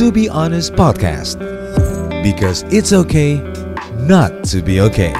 [0.00, 1.36] To Be Honest Podcast.
[2.24, 3.36] Because it's okay
[4.08, 5.12] not to be okay.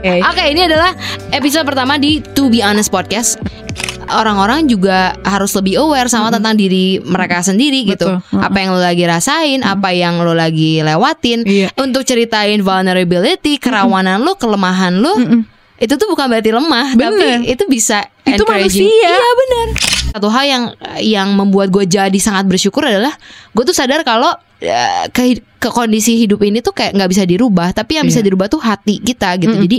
[0.00, 0.16] Oke.
[0.24, 0.96] Oke, ini adalah
[1.28, 3.36] episode pertama di To Be Honest Podcast.
[4.08, 8.08] Orang-orang juga harus lebih aware sama tentang diri mereka sendiri gitu.
[8.16, 8.32] Betul.
[8.32, 8.48] Mm-mm.
[8.48, 11.44] Apa yang lo lagi rasain, apa yang lo lagi lewatin.
[11.44, 11.68] Iya.
[11.76, 15.20] Untuk ceritain vulnerability, kerawanan lo, kelemahan lo.
[15.20, 15.44] Mm-mm.
[15.76, 17.12] Itu tuh bukan berarti lemah, Bener.
[17.12, 18.88] tapi itu bisa Itu encouraging.
[18.88, 19.04] manusia.
[19.04, 19.68] Iya benar.
[20.10, 20.64] Satu hal yang
[20.98, 23.14] yang membuat gue jadi sangat bersyukur adalah
[23.50, 25.22] gue tuh sadar kalau eh, ke,
[25.56, 28.26] ke kondisi hidup ini tuh kayak nggak bisa dirubah, tapi yang bisa Iya.
[28.26, 29.52] dirubah tuh hati kita gitu.
[29.52, 29.64] Mm-mm.
[29.64, 29.78] Jadi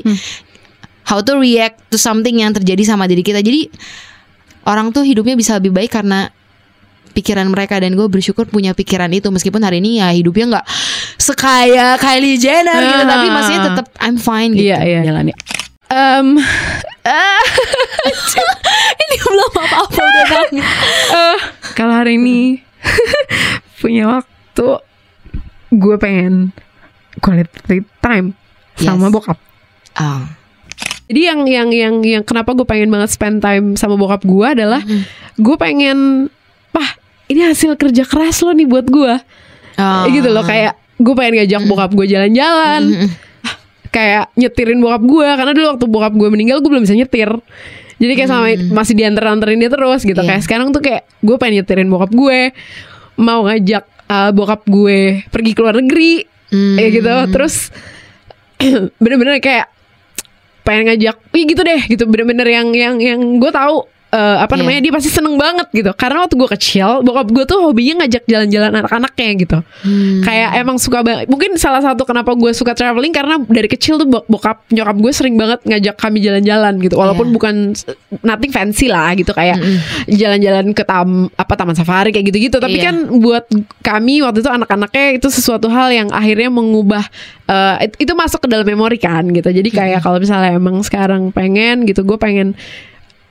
[1.04, 3.40] how to react to something yang terjadi sama diri kita.
[3.40, 3.68] Jadi
[4.64, 6.32] orang tuh hidupnya bisa lebih baik karena
[7.12, 10.66] pikiran mereka dan gue bersyukur punya pikiran itu meskipun hari ini ya hidupnya nggak
[11.18, 13.10] sekaya Kylie Jenner gitu Ah.
[13.10, 14.72] tapi maksudnya tetap I'm fine gitu.
[14.72, 15.36] Iya iya jalani.
[15.92, 16.40] Em,
[17.04, 17.44] ah,
[19.02, 21.38] ini belum apa-apa udah eh,
[21.76, 22.64] kalau hari ini
[23.82, 24.68] punya waktu,
[25.70, 26.56] gue pengen
[27.20, 28.32] quality time
[28.74, 29.14] sama Yes.
[29.14, 29.38] bokap.
[29.94, 30.32] Ah.
[31.06, 34.80] Jadi yang yang yang yang kenapa gue pengen banget spend time sama bokap gue adalah
[34.80, 35.04] Mm-hmm.
[35.38, 35.98] gue pengen,
[36.72, 36.88] pah
[37.28, 39.14] ini hasil kerja keras lo nih buat gue.
[39.76, 40.08] Ah.
[40.08, 42.82] gitu loh kayak gue pengen ngajak bokap gue jalan-jalan.
[42.88, 43.10] Mm-mm.
[43.92, 47.30] Kayak nyetirin bokap gue karena dulu waktu bokap gue meninggal gue belum bisa nyetir
[48.00, 50.26] jadi kayak sama masih diantar-anterin dia terus gitu Hmm.
[50.26, 50.30] Iya.
[50.34, 52.40] kayak sekarang tuh kayak gue pengen nyetirin bokap gue
[53.18, 56.14] mau ngajak uh, bokap gue pergi ke luar negeri
[56.52, 56.76] Hmm.
[56.76, 57.56] kayak gitu terus
[59.02, 59.72] bener-bener kayak
[60.62, 64.60] pengen ngajak Ih gitu deh gitu bener-bener yang yang yang gue tahu eh, apa Iya.
[64.60, 68.24] namanya dia pasti seneng banget gitu karena waktu gue kecil bokap gue tuh hobinya ngajak
[68.26, 70.20] jalan-jalan anak-anaknya gitu Hmm.
[70.22, 74.06] kayak emang suka banget mungkin salah satu kenapa gue suka traveling karena dari kecil tuh
[74.06, 77.34] bok- bokap nyokap gue sering banget ngajak kami jalan-jalan gitu walaupun Iya.
[77.34, 77.56] bukan
[78.22, 79.58] nothing fancy lah gitu kayak
[80.08, 82.92] jalan-jalan ke tam apa taman safari kayak gitu-gitu tapi Iya.
[82.92, 83.46] kan buat
[83.82, 87.08] kami waktu itu anak-anaknya itu sesuatu hal yang akhirnya mengubah
[87.80, 91.84] it- itu masuk ke dalam memori kan gitu jadi kayak kalau misalnya emang sekarang pengen
[91.84, 92.56] gitu gue pengen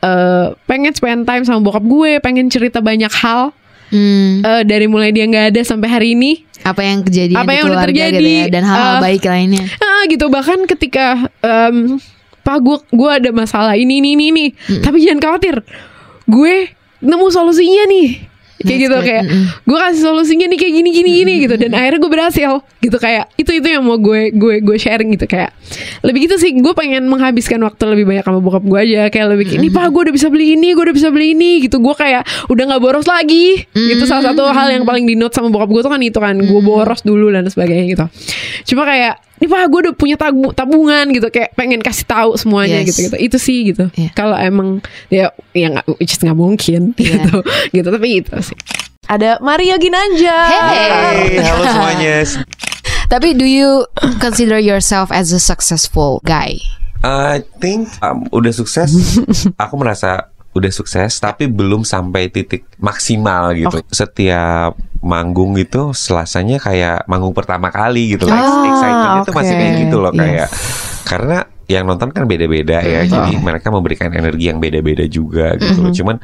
[0.00, 3.52] eh, pengen spend time sama bokap gue pengen cerita banyak hal
[3.90, 4.38] Hmm.
[4.46, 7.82] eh, dari mulai dia nggak ada sampai hari ini apa yang kejadian Apa yang udah
[7.82, 9.64] keluarga gitu terjadi, ya dan hal-hal eh, baik lainnya.
[9.82, 11.06] Ah gitu bahkan ketika
[11.42, 11.98] em,
[12.46, 14.46] Pak gue gue ada masalah ini ini ini, ini.
[14.78, 15.66] tapi jangan khawatir
[16.22, 16.54] gue
[17.02, 18.29] nemu solusinya nih
[18.60, 19.06] kayak gitu good.
[19.08, 19.24] kayak
[19.64, 21.54] gue kasih solusinya nih kayak gini gini gini gitu.
[21.56, 22.50] Dan akhirnya gue berhasil
[22.80, 22.96] gitu.
[23.00, 25.24] Kayak itu itu yang mau gue gue gue sharing gitu.
[25.24, 25.56] Kayak
[26.04, 29.08] lebih gitu sih gue pengen menghabiskan waktu lebih banyak sama bokap gue aja.
[29.08, 31.80] Kayak lebih ini pak gue udah bisa beli ini gue udah bisa beli ini gitu.
[31.80, 33.64] Gue kayak udah nggak boros lagi.
[33.72, 36.36] Itu salah satu hal yang paling di note sama bokap gue tuh kan itu kan
[36.36, 38.04] gue boros dulu dan sebagainya gitu.
[38.74, 42.80] Cuma kayak ini pak gue udah punya tabu- tabungan gitu kayak pengen kasih tahu semuanya
[42.80, 42.92] Yes.
[42.92, 44.12] gitu gitu itu sih gitu Iya.
[44.12, 47.24] kalau emang ya ya nggak is nggak mungkin Iya.
[47.24, 47.36] gitu
[47.72, 48.58] gitu tapi itu sih
[49.06, 50.90] ada Mario Ginanjar Hey.
[51.34, 52.16] Hai, halo semuanya.
[53.08, 53.82] Tapi do you
[54.16, 56.54] consider yourself as a successful guy?
[57.02, 59.18] I think um, udah sukses.
[59.58, 63.82] Aku merasa udah sukses, tapi belum sampai titik maksimal gitu.
[63.88, 68.24] Setiap manggung gitu, selasanya kayak manggung pertama kali gitu.
[68.24, 70.20] Like, Ah, excitementnya tuh masih kayak gitu loh Yes.
[70.20, 70.48] kayak.
[71.02, 75.80] Karena yang nonton kan beda-beda ya, jadi mereka memberikan energi yang beda-beda juga gitu.
[75.80, 75.90] loh.
[75.90, 76.16] Cuman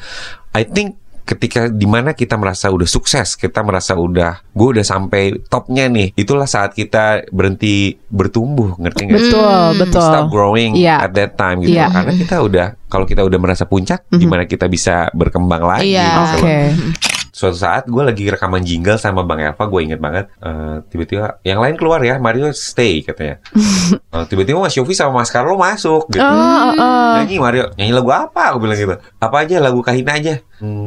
[0.52, 5.34] I think ketika di mana kita merasa udah sukses, kita merasa udah gue udah sampai
[5.42, 9.18] topnya nih, itulah saat kita berhenti bertumbuh, ngerti nggak?
[9.26, 11.02] betul betul Stop growing Iya.
[11.02, 11.90] at that time gitu Iya.
[11.90, 16.06] karena kita udah kalau kita udah merasa puncak gimana kita bisa berkembang lagi Iya.
[16.06, 17.15] gitu oke loh.
[17.36, 21.60] Suatu saat gue lagi rekaman jingle sama bang Elva gue inget banget eh, tiba-tiba yang
[21.60, 23.36] lain keluar ya Mario stay katanya.
[23.86, 26.24] Eh, tiba-tiba Mas Yofi sama Mas Carlo masuk gitu.
[26.24, 27.12] Oh, oh, oh.
[27.20, 28.50] nyanyi Mario nyanyi lagu apa?
[28.50, 28.96] Aku bilang gitu.
[29.20, 30.86] Apa aja lagu Kahina aja hmm,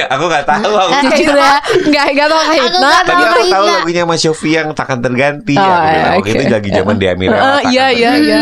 [0.00, 1.54] ya aku nggak tahu aku Jujur ya
[1.92, 4.98] nggak nggak tau kayak Aku nggak Tapi tahu aku tahu lagunya Mas Yofi yang takkan
[5.04, 6.12] terganti Oh, aku bilang.
[6.16, 6.40] Waktu oke.
[6.40, 8.40] itu lagi zaman di Amira Eh, iya iya iya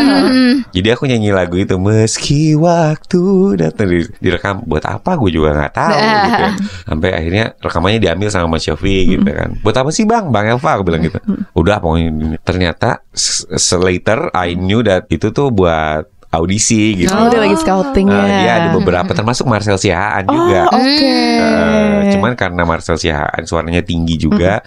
[0.71, 3.21] Jadi aku nyanyi lagu itu meski waktu
[3.59, 6.51] datang di, direkam buat apa gue juga nggak tahu gitu ya.
[6.87, 9.59] Sampai akhirnya rekamannya diambil sama Mas Yofi gitu kan.
[9.61, 10.31] Buat apa sih bang?
[10.31, 11.19] Bang Elva aku bilang gitu.
[11.55, 13.03] Udah pokoknya ternyata
[13.79, 17.11] later I knew that itu tuh buat audisi gitu.
[17.11, 20.67] oh dia lagi scouting Eh, ya dia ada beberapa termasuk Marcel Siahaan juga.
[20.69, 24.59] oh, oke Eh, cuman karena Marcel Siahaan suaranya tinggi juga,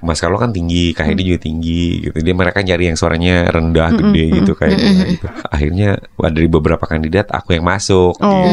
[0.00, 2.16] Mas Carlo kan tinggi, Kak Hedi juga tinggi gitu.
[2.16, 4.76] Dia mereka nyari yang suaranya rendah, gede gitu kayak
[5.12, 5.26] gitu.
[5.46, 6.00] Akhirnya
[6.30, 8.16] dari beberapa kandidat aku yang masuk.
[8.16, 8.48] oh gitu.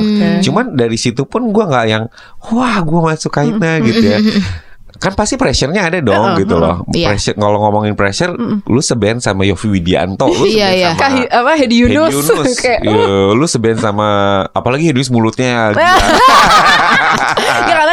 [0.00, 2.04] oke Cuman dari situ pun gua nggak yang
[2.48, 4.18] wah gua masuk Kaina gitu ya.
[4.96, 6.82] Kan pasti pressure-nya ada dong Uh-uh, gitu loh.
[6.90, 7.12] Iya.
[7.14, 8.32] Pressure kalau ngomongin pressure,
[8.66, 10.90] lu seband sama Yofi Widianto, lu Iya, iya.
[10.92, 12.56] sama Kahi, apa Hedi Hedi Yunus, Yunus.
[12.64, 14.08] kayak Iya, lu seband sama
[14.50, 15.70] apalagi Hedi Yunus mulutnya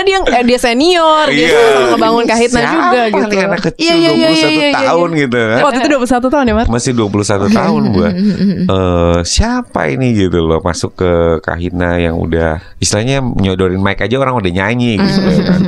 [0.03, 1.59] ya karena dia eh, dia senior, dia Iya.
[1.63, 3.27] sama ngebangun kahitna Siapa juga gitu.
[3.29, 4.79] nih anak kecil Iya, iya, iya, 21 iya, iya, iya.
[4.83, 5.59] tahun gitu kan.
[5.63, 6.67] Waktu itu 21 tahun ya, Mar?
[6.67, 8.09] Masih 21 tahun gua.
[8.63, 11.11] Eh siapa ini gitu loh masuk ke
[11.41, 15.61] Kahina yang udah istilahnya nyodorin mic aja orang udah nyanyi gitu kan.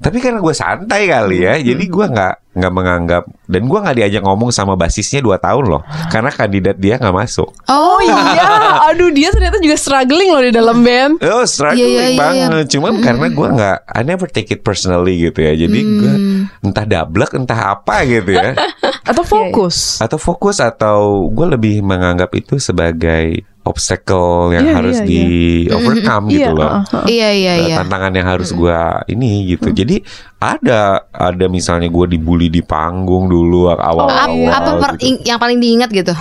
[0.00, 3.22] Tapi karena gue santai kali ya, jadi gua nggak nggak menganggap.
[3.44, 7.50] Dan gua nggak diajak ngomong sama basisnya 2 tahun loh, karena kandidat dia nggak masuk.
[7.68, 8.14] Oh, Iya,
[8.94, 11.20] aduh dia ternyata juga struggling loh di dalam band.
[11.20, 12.66] Oh struggling Iya, iya, iya, banget.
[12.72, 15.52] Cuman karena gue nggak I never take it personally gitu ya.
[15.52, 16.14] Jadi gue
[16.62, 18.54] entah dablek entah apa gitu ya
[19.04, 19.98] Atau fokus.
[19.98, 25.22] Atau fokus atau gue lebih menganggap itu sebagai obstacle yang Iya, harus iya, di
[25.68, 27.04] overcome gitu Iya, loh uh, uh.
[27.06, 27.76] Iya iya Eh, iya.
[27.80, 30.04] tantangan yang harus gua ini gitu jadi
[30.36, 35.16] ada ada misalnya gue dibully di panggung dulu awal Ap- awal apa per- gitu.
[35.24, 36.12] yang paling diingat gitu?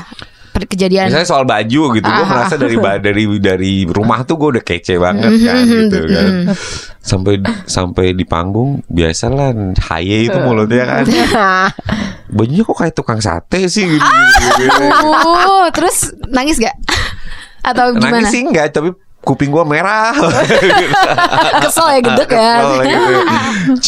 [0.54, 1.10] Kejadian.
[1.10, 2.30] Misalnya soal baju gitu, gue Ah.
[2.30, 6.30] merasa dari ba- dari dari rumah tuh gue udah kece banget kan gitu kan.
[7.00, 7.34] Sampai
[7.66, 9.50] sampai di panggung biasalah
[9.88, 11.04] haye itu mulutnya kan.
[12.36, 14.10] Bajunya kok kayak tukang sate sih gitu.
[15.04, 16.74] Oh, terus nangis gak?
[17.62, 18.20] Atau gimana?
[18.20, 18.92] Nangis sih enggak, tapi
[19.24, 20.12] kuping gue merah.
[21.64, 22.54] Kesel ya gedek ya.
[22.62, 23.12] Gitu.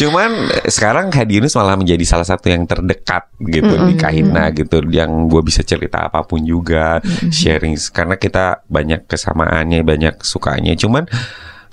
[0.04, 0.30] Cuman
[0.66, 5.44] sekarang Hadi Yunus malah menjadi salah satu yang terdekat gitu di Kahina gitu, yang gue
[5.44, 6.98] bisa cerita apa pun juga,
[7.28, 10.72] sharing karena kita banyak kesamaannya, banyak sukanya.
[10.74, 11.04] Cuman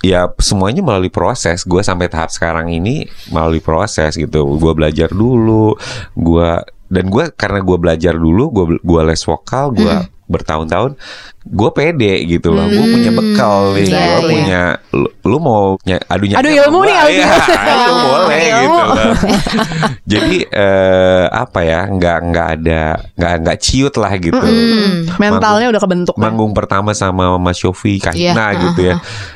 [0.04, 1.64] ya semuanya melalui proses.
[1.64, 4.44] Gue sampai tahap sekarang ini melalui proses gitu.
[4.60, 5.74] Gue belajar dulu,
[6.12, 6.50] gue
[6.94, 9.94] dan gue karena gue belajar dulu, gue gue les vokal, gue
[10.24, 10.96] bertahun-tahun
[11.44, 14.24] gue pede gitu loh gue punya bekal nih Iya, gue iya.
[14.24, 14.60] punya
[14.90, 17.68] lu, lu mau ny- adu Adu ilmu nih, adu Iya, ilmu.
[17.68, 18.56] ayo boleh Ayo.
[18.56, 18.96] gitu loh
[20.16, 22.82] jadi eh, apa ya nggak nggak ada
[23.12, 26.14] nggak nggak ciut lah gitu Hmm, mentalnya udah kebentuk.
[26.14, 26.22] kan?
[26.24, 28.60] manggung pertama sama Mas Yofi Kahina Iya.
[28.64, 28.94] gitu ya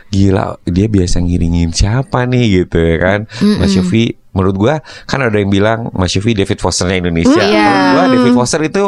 [0.08, 3.20] gila dia biasa ngiringin siapa nih gitu ya kan
[3.56, 7.64] Mas Yofi menurut gua kan ada yang bilang Mas Yofi David Fosternya Indonesia Iya.
[7.64, 8.84] menurut gua David Foster itu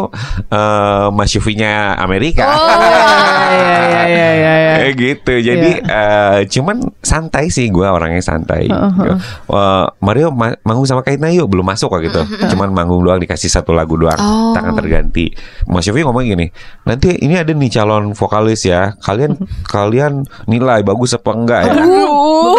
[0.47, 2.47] eh, Mas Yofi-nya Amerika
[3.51, 4.53] Iya iya iya iya.
[4.55, 4.73] iya.
[4.81, 5.35] Kayak gitu.
[5.43, 8.67] Jadi eh, cuman santai sih gue orangnya santai.
[8.67, 9.17] Heeh,
[9.51, 12.23] Eh, Mario ma- manggung sama Kaitna yuk belum masuk kok gitu.
[12.49, 14.17] Cuman manggung doang dikasih satu lagu doang.
[14.17, 14.53] Oh.
[14.53, 15.35] Tangan terganti.
[15.67, 16.47] Mas Yofi ngomong gini,
[16.85, 18.95] nanti ini ada nih calon vokalis ya.
[18.97, 19.35] Kalian
[19.65, 20.13] kalian
[20.47, 21.75] nilai bagus apa enggak ya?
[21.75, 22.55] Uh,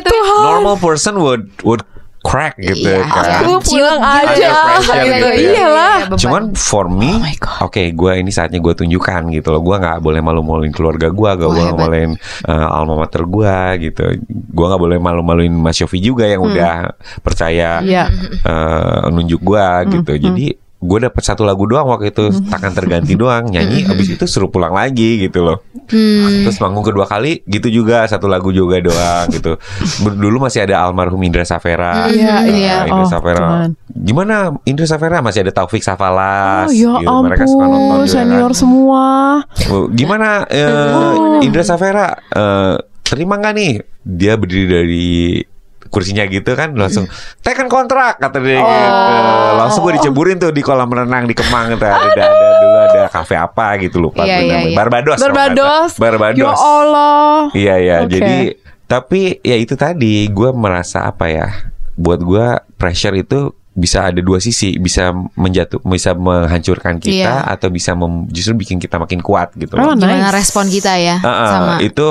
[0.00, 0.16] Gitu.
[0.42, 1.82] Normal person would would
[2.24, 3.04] crack gitu Iya.
[3.04, 3.44] kan.
[3.44, 4.48] Aku pulang aja.
[4.80, 4.92] Gitu.
[5.12, 5.52] gitu ya.
[5.52, 5.96] Iyalah.
[6.08, 6.18] beban.
[6.18, 7.20] Cuman for me,
[7.60, 9.60] Oh oke, gue ini saatnya gue tunjukkan gitu loh.
[9.60, 12.10] Gue nggak boleh malu-maluin keluarga gue, gak boleh maluin
[12.48, 13.56] uh, alma mater gue
[13.92, 14.04] gitu.
[14.26, 18.08] Gue nggak boleh malu-maluin Mas Yofi juga yang udah percaya Iya.
[18.40, 20.12] uh, nunjuk gue gitu.
[20.16, 24.46] Jadi gue dapet satu lagu doang waktu itu tangan terganti doang nyanyi abis itu suruh
[24.46, 26.42] pulang lagi gitu loh Hmm.
[26.42, 29.60] terus manggung kedua kali gitu juga satu lagu juga doang gitu
[30.02, 32.76] dulu masih ada almarhum Indra Safera Iya, Nah, iya.
[32.84, 33.70] Indra Oh, Safera Tuhan.
[33.94, 37.12] gimana Indra Safera masih ada Taufik Safalas Oh ya gitu.
[37.20, 38.56] mereka suka nonton ampun, juga senior kan.
[38.56, 39.04] semua.
[39.90, 41.40] Gimana Oh.
[41.40, 43.72] Indra Safera eh, terima nggak nih
[44.02, 45.06] dia berdiri dari
[45.94, 47.06] kursinya gitu kan langsung
[47.38, 48.66] tekan kontrak kata dia Oh.
[48.66, 49.12] gitu
[49.56, 52.24] langsung gue diceburin tuh di kolam renang di Kemang tuh ada, ada
[52.58, 54.66] dulu ada kafe apa gitu lupa gue iya, namanya.
[54.66, 54.74] iya.
[54.74, 55.90] Barbados Barbados.
[55.94, 57.38] Barbados Ya Allah.
[57.52, 57.96] Iya iya.
[58.02, 58.10] Oke.
[58.12, 58.36] Jadi
[58.84, 61.48] tapi ya itu tadi gue merasa apa ya?
[61.94, 63.38] Buat gue pressure itu
[63.72, 67.48] bisa ada dua sisi, bisa menjatuh, bisa menghancurkan kita Iya.
[67.48, 69.94] atau bisa mem- justru bikin kita makin kuat gitu Oh, loh.
[69.94, 70.34] Gimana nice.
[70.36, 72.06] respon kita ya Ah, ah, sama itu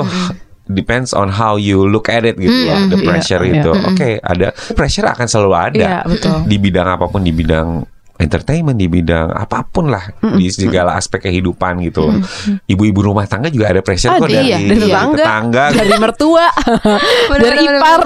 [0.66, 3.60] depends on how you look at it gitu loh, the Iya, pressure iya.
[3.60, 3.70] itu.
[3.70, 6.38] Oke, ada pressure akan selalu ada Iya, betul.
[6.44, 10.06] di bidang apa pun di bidang entertainment di bidang apa pun lah
[10.38, 12.22] di segala aspek kehidupan gitu loh.
[12.64, 15.16] Ibu-ibu rumah tangga juga ada pressure kok Ada, dari, iya, dari tetangga.
[15.18, 16.46] tetangga Dari mertua,
[17.42, 18.00] dari Bener, ipar.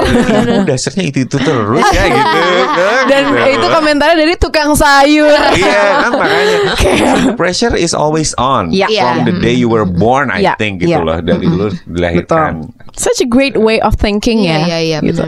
[0.65, 3.49] Dasarnya itu itu terus ya gitu kan, Dan gitu.
[3.55, 5.41] itu komentarnya dari tukang sayur.
[5.53, 6.57] Iya kan makanya
[7.41, 8.89] pressure is always on Iya.
[8.89, 11.05] from the day you were born I Iya, think gitu iya.
[11.05, 12.65] loh dari dulu dilahirkan.
[12.97, 14.65] Such a great way of thinking Iya ya.
[14.65, 15.21] iya iya Gitu.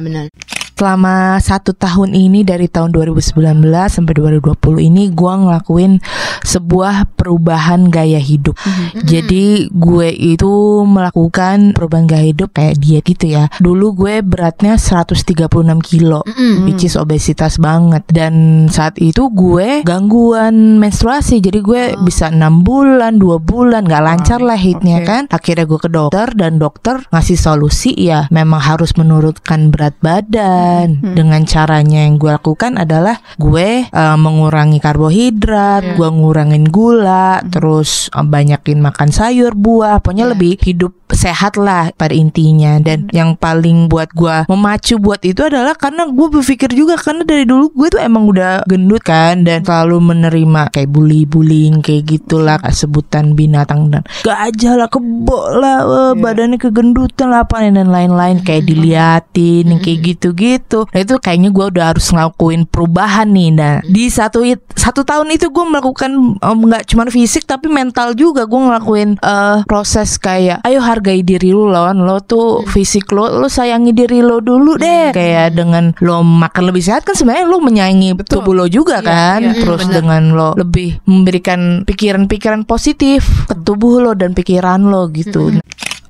[0.80, 3.36] Selama satu tahun ini dari tahun 2019
[3.68, 6.00] sampai 2020 ini gue ngelakuin
[6.40, 8.56] sebuah perubahan gaya hidup.
[9.04, 13.52] Jadi gue itu melakukan perubahan gaya hidup kayak diet gitu ya.
[13.60, 15.36] Dulu gue beratnya 136
[15.84, 16.24] kilo,
[16.64, 18.00] which is obesitas banget.
[18.08, 24.40] Dan saat itu gue gangguan menstruasi, jadi gue bisa enam bulan, dua bulan nggak lancar
[24.40, 25.08] lah hitnya oke.
[25.08, 25.22] kan.
[25.28, 30.69] Akhirnya gue ke dokter dan dokter ngasih solusi ya memang harus menurunkan berat badan.
[31.00, 38.24] Dengan caranya yang gue lakukan adalah gue eh, mengurangi karbohidrat, gue ngurangin gula, terus eh,
[38.24, 42.80] banyakin makan sayur, buah, pokoknya lebih hidup sehat lah pada intinya.
[42.80, 47.44] Dan yang paling buat gua memacu buat itu adalah karena gue berpikir juga karena dari
[47.44, 53.34] dulu gue tuh emang udah gendut kan dan selalu menerima kayak bully-bullying kayak gitulah sebutan
[53.34, 59.80] binatang dan gajah lah kebo lah eh, badannya kegendutan lah apa dan lain-lain kayak diliatin
[59.82, 60.86] kayak gitu-gitu.
[60.92, 63.50] Nah itu kayaknya gue udah harus ngelakuin perubahan nih.
[63.52, 64.44] Nah di satu
[64.76, 70.20] satu tahun itu gue melakukan nggak cuma fisik tapi mental juga gue ngelakuin eh, proses
[70.20, 70.78] kayak ayo
[71.10, 75.10] hargai diri lu lawan lo tuh fisik lo lo sayangi diri lo dulu deh.
[75.10, 79.42] Kayak dengan lo makan lebih sehat kan sebenarnya lo menyayangi tubuh lo juga kan.
[79.42, 85.58] iya, terus dengan lo lebih memberikan pikiran-pikiran positif ke tubuh lo dan pikiran lo gitu.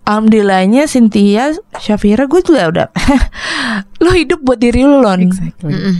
[0.04, 2.88] Alhamdulillahnya Cynthia Syafira gue juga udah
[4.04, 5.30] Lo hidup buat diri lo Lon.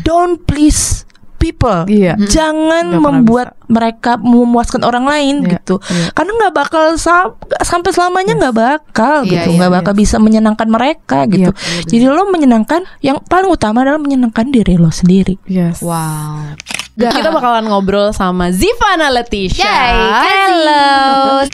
[0.02, 1.06] Don't please
[1.40, 2.20] people Iya.
[2.20, 6.12] Jangan pernah membuat mereka memuaskan orang lain Iya, gitu iya.
[6.12, 10.68] Karena nggak bakal sa- sampai selamanya nggak bakal Iya, gitu iya, nggak bakal bisa menyenangkan
[10.68, 15.80] mereka gitu Iya, Jadi lo menyenangkan Yang paling utama adalah menyenangkan diri lo sendiri Yes.
[15.80, 16.54] Wow.
[16.92, 19.64] Kita bakalan ngobrol sama Zivana Leticia.
[19.64, 21.48] Yay, Halo.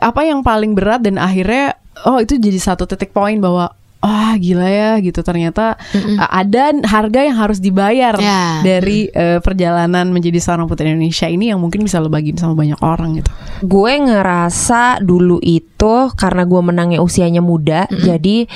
[0.00, 4.62] Apa yang paling berat dan akhirnya oh itu jadi satu titik poin bahwa wah gila
[4.64, 8.62] ya gitu ternyata uh, ada harga yang harus dibayar Ya.
[8.62, 12.78] dari uh, perjalanan menjadi seorang putri Indonesia ini yang mungkin bisa lo bagiin sama banyak
[12.78, 13.30] orang gitu.
[13.60, 15.66] gue ngerasa dulu itu
[16.12, 18.46] karena gue menangnya usianya muda jadi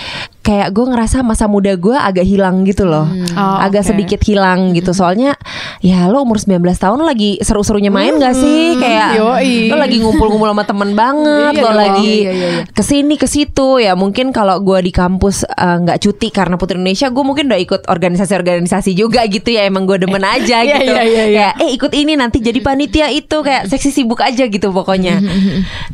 [0.40, 3.88] kayak gue ngerasa masa muda gue agak hilang gitu loh Oh, agak oke.
[3.90, 5.36] sedikit hilang gitu soalnya
[5.78, 9.68] ya lo umur 19 tahun lagi seru-serunya main gak sih kayak Yoi.
[9.68, 11.76] lo lagi ngumpul-ngumpul sama temen banget Iya lo dong.
[11.76, 12.62] lagi Iya, iya, iya.
[12.66, 16.76] ke sini ke situ ya mungkin kalau gue di kampus eh, nggak cuti karena Putri
[16.80, 20.92] Indonesia gue mungkin udah ikut organisasi-organisasi juga gitu ya emang gue demen aja Iya, gitu.
[20.92, 21.38] iya, iya, iya.
[21.40, 25.18] kayak eh ikut ini nanti jadi panitia itu kayak seksi sibuk aja gitu pokoknya.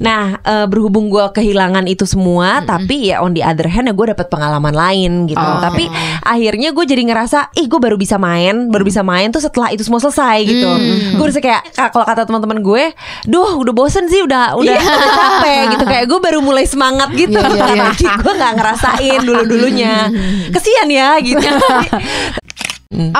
[0.03, 4.07] Nah eh, berhubung gue kehilangan itu semua tapi ya on the other hand ya gue
[4.13, 5.39] dapet pengalaman lain gitu.
[5.39, 5.59] Oh.
[5.63, 5.87] tapi
[6.23, 9.83] akhirnya gue jadi ngerasa ih gue baru bisa main baru bisa main tuh setelah itu
[9.87, 10.71] semua selesai gitu.
[11.17, 11.63] Gue rasa kayak
[11.93, 12.85] kalau kata teman-teman gue
[13.27, 15.85] duh udah bosen sih udah udah, udah capek gitu.
[15.87, 17.39] Kayak gue baru mulai semangat gitu.
[17.69, 20.07] Jadi gue nggak ngerasain dulu dulunya
[20.55, 21.43] kesian ya gitu.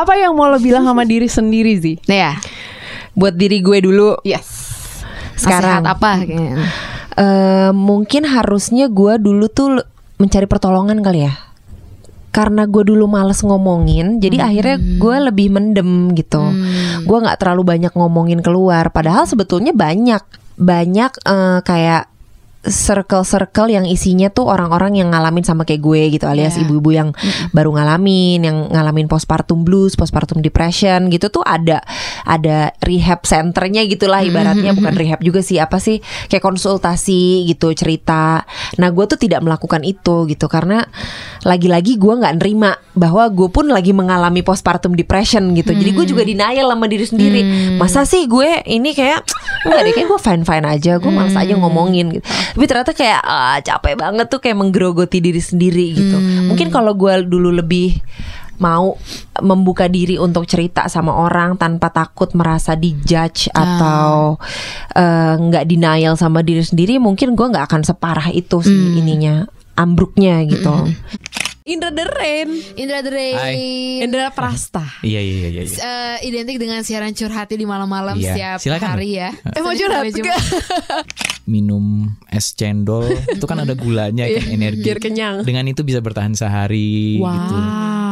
[0.01, 1.99] Apa yang mau lo bilang sama diri sendiri sih?
[2.07, 2.33] Nah ya.
[3.17, 4.23] buat diri gue dulu.
[4.23, 4.47] Yes.
[5.37, 5.85] sekarang.
[5.85, 6.55] Nasihat apa kayaknya?
[7.17, 9.81] Eh, mungkin harusnya gue dulu tuh
[10.21, 11.35] mencari pertolongan kali ya.
[12.33, 16.45] Karena gue dulu males ngomongin jadi akhirnya gue lebih mendem gitu.
[17.09, 18.93] Gue nggak terlalu banyak ngomongin keluar.
[18.93, 20.21] Padahal sebetulnya banyak
[20.57, 22.16] banyak eh, kayak
[22.67, 26.63] circle-circle yang isinya tuh orang-orang yang ngalamin sama kayak gue gitu alias Yeah.
[26.63, 27.09] ibu-ibu yang
[27.53, 31.83] baru ngalamin yang ngalamin postpartum blues, postpartum depression gitu tuh ada
[32.25, 35.99] ada rehab centernya gitulah ibaratnya bukan rehab juga sih apa sih
[36.31, 38.47] kayak konsultasi gitu cerita.
[38.81, 40.87] Nah gue tuh tidak melakukan itu gitu karena
[41.45, 45.77] lagi-lagi gue nggak nerima bahwa gue pun lagi mengalami postpartum depression gitu.
[45.77, 47.41] Jadi gue juga denial sama diri sendiri.
[47.77, 49.23] Masa sih gue ini kayak
[49.67, 50.93] enggak deh kayak gue fine fine aja.
[50.99, 52.27] Gue malas aja ngomongin gitu.
[52.57, 56.17] Tapi ternyata kayak ah, capek banget tuh kayak menggerogoti diri sendiri gitu.
[56.49, 58.01] Mungkin kalau gue dulu lebih
[58.57, 58.97] mau
[59.45, 64.41] membuka diri untuk cerita sama orang tanpa takut merasa dijudge atau
[64.97, 69.45] eh, nggak denial sama diri sendiri mungkin gue nggak akan separah itu sih ininya
[69.77, 70.89] ambruknya gitu
[71.67, 72.49] Indra the Rain.
[72.79, 73.99] Indra the Rain.
[73.99, 74.87] Indra Prasta.
[75.03, 75.67] Iya iya iya iya.
[75.67, 78.89] Eh, identik dengan siaran curhati di malam-malam Iya, setiap silakan.
[78.95, 79.35] hari ya.
[79.59, 80.07] Eh, mau curhat.
[81.47, 84.83] Minum es cendol itu kan ada gulanya kan energi.
[84.83, 85.43] Biar kenyang.
[85.43, 87.57] Dengan itu bisa bertahan sehari gitu.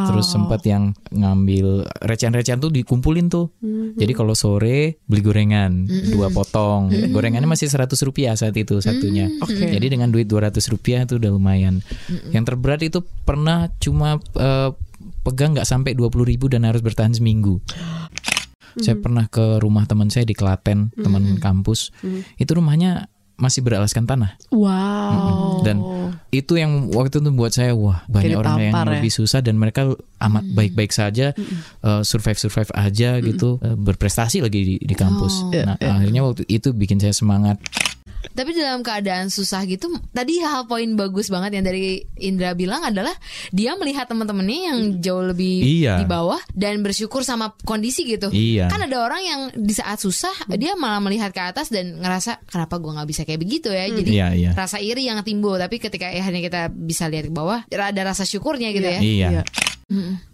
[0.04, 3.54] Terus sempat yang ngambil recehan-recehan tuh dikumpulin tuh.
[3.94, 6.90] Jadi kalau sore beli gorengan dua potong.
[6.90, 9.30] Gorengannya masih 100 rupiah saat itu satunya.
[9.38, 9.62] Oke.
[9.70, 11.82] Jadi dengan duit 200 rupiah itu udah lumayan.
[12.34, 13.43] Yang terberat itu pernah
[13.80, 14.70] cuma eh,
[15.24, 17.60] pegang nggak sampai 20 ribu dan harus bertahan seminggu.
[18.74, 21.94] Saya pernah ke rumah teman saya di Klaten, teman kampus.
[22.34, 24.38] Itu rumahnya masih beralaskan tanah.
[24.54, 25.62] Wow.
[25.66, 25.82] Dan
[26.30, 28.90] itu yang waktu itu buat saya wah banyak Kayak orang yang ya.
[28.98, 29.90] lebih susah dan mereka
[30.22, 31.34] amat baik-baik saja
[32.06, 35.50] survive survive aja gitu eh, berprestasi lagi di, di kampus.
[35.50, 35.50] Oh.
[35.50, 37.58] Nah akhirnya waktu itu bikin saya semangat.
[38.32, 43.12] Tapi dalam keadaan susah gitu, tadi hal poin bagus banget yang dari Indra bilang adalah
[43.50, 46.00] dia melihat teman-temannya yang jauh lebih Iya.
[46.00, 48.30] di bawah dan bersyukur sama kondisi gitu.
[48.30, 48.72] Iya.
[48.72, 52.80] Kan ada orang yang di saat susah dia malah melihat ke atas dan ngerasa kenapa
[52.80, 53.84] gua nggak bisa kayak begitu ya.
[53.86, 54.50] Jadi Iya iya.
[54.54, 55.54] rasa iri yang timbul.
[55.54, 59.00] Tapi ketika akhirnya kita bisa lihat ke bawah, ada rasa syukurnya gitu ya.
[59.00, 59.28] Iya.
[59.30, 59.42] Iya.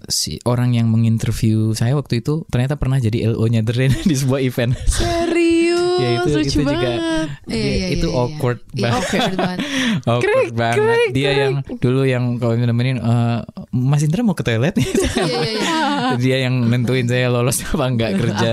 [0.09, 4.41] Si orang yang menginterview saya waktu itu ternyata pernah jadi LO-nya The Rain di sebuah
[4.41, 4.73] event.
[4.87, 5.70] Serius.
[6.01, 7.29] Ya itu lucu itu juga banget.
[7.47, 8.21] Iya, iya, itu iya, iya.
[8.25, 9.59] awkward Iya, banget awkward banget.
[10.11, 13.39] awkward Krik, banget krik, dia yang dulu yang kalau nemenin eh,
[13.71, 15.79] Mas Indra mau ke toilet nih Iya, iya, iya.
[16.23, 18.51] dia yang nentuin saya lolos apa enggak kerja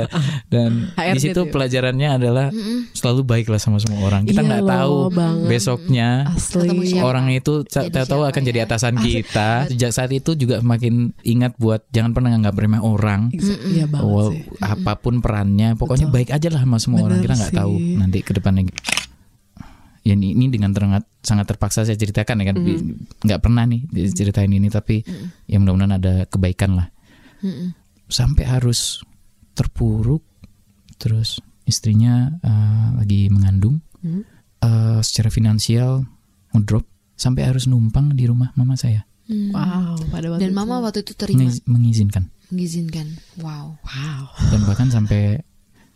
[0.52, 1.50] dan di situ tuh.
[1.50, 2.48] pelajarannya adalah
[2.92, 5.48] selalu baiklah sama semua orang kita nggak tahu banget.
[5.48, 7.00] besoknya Asli.
[7.00, 8.66] orang itu tahu-tahu akan jadi ya?
[8.68, 13.30] atasan kita sejak saat itu juga semakin ingat buat jangan pernah nganggap remeh orang
[13.68, 17.22] Iya banget apa pun perannya, pokoknya baik aja lah sama semua orang.
[17.22, 18.66] Kita nggak tahu nanti ke depannya.
[20.02, 22.56] Ya ini, ini dengan terengat, sangat terpaksa saya ceritakan ya kan,
[23.22, 25.04] nggak pernah nih diceritain ini, tapi
[25.44, 26.88] ya mudah-mudahan ada kebaikan lah.
[28.08, 29.04] Sampai harus
[29.52, 30.24] terpuruk,
[30.96, 33.84] terus istrinya eh, lagi mengandung,
[34.58, 36.02] Eh, secara finansial
[36.50, 36.82] ngedrop,
[37.14, 39.52] sampai harus numpang di rumah mama saya, Hmm.
[39.52, 40.58] Wow, pada waktu Dan itu.
[40.58, 42.24] mama waktu itu terima Mengiz- mengizinkan.
[42.48, 43.08] mengizinkan.
[43.38, 43.76] Wow.
[43.78, 44.24] Wow.
[44.48, 45.36] dan bahkan sampai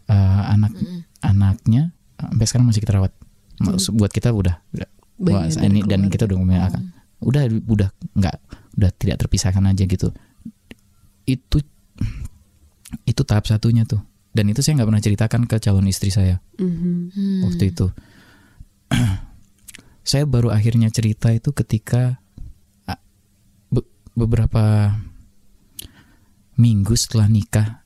[0.05, 0.75] uh, anak
[1.21, 3.13] anaknya sampai sekarang masih kita rawat.
[3.61, 4.89] Maksud- buat kita udah, udah
[5.21, 6.81] wah, ini dan kita udah ngomongin akan
[7.21, 8.35] udah udah nggak
[8.77, 10.09] udah tidak terpisahkan aja gitu.
[11.23, 11.61] Itu
[13.05, 14.01] itu tahap satunya tuh.
[14.31, 16.41] Dan itu saya nggak pernah ceritakan ke calon istri saya.
[16.57, 17.11] Hmm.
[17.45, 17.87] waktu itu.
[20.01, 22.17] Saya baru akhirnya cerita itu ketika
[23.69, 23.85] be-
[24.17, 24.97] beberapa
[26.57, 27.85] minggu setelah nikah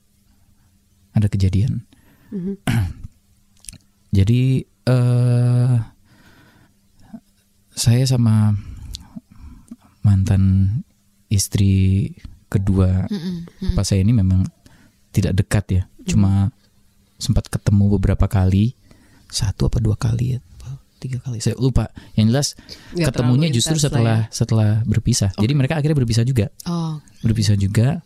[1.11, 1.83] ada kejadian
[4.15, 5.75] jadi eh
[7.75, 8.55] saya sama
[9.99, 10.71] mantan
[11.27, 12.13] istri
[12.47, 13.09] kedua
[13.75, 14.47] pas saya ini memang
[15.15, 15.83] tidak dekat ya.
[16.03, 16.51] Cuma
[17.15, 18.75] sempat ketemu beberapa kali.
[19.31, 20.39] Satu apa dua kali ya?
[20.99, 21.39] Tiga kali.
[21.39, 21.91] Saya lupa.
[22.19, 22.47] Yang jelas
[22.91, 25.31] Nggak ketemunya justru intens lah setelah setelah berpisah.
[25.39, 26.51] Jadi mereka akhirnya berpisah juga.
[26.67, 26.99] Oh.
[27.23, 28.03] berpisah juga.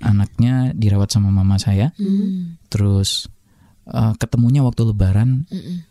[0.00, 1.92] Anaknya dirawat sama mama saya.
[2.00, 2.56] Hmm.
[2.72, 3.28] terus
[3.86, 5.46] eh, ketemunya waktu lebaran.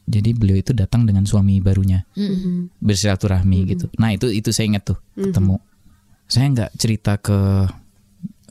[0.06, 2.04] Jadi beliau itu datang dengan suami barunya.
[2.16, 2.70] Hmm.
[2.80, 3.86] bersilaturahmi gitu.
[3.98, 5.58] Nah itu itu saya ingat tuh ketemu.
[6.26, 7.40] Saya nggak cerita ke